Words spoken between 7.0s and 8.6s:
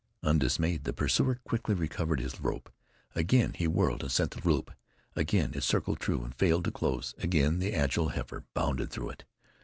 again the agile heifer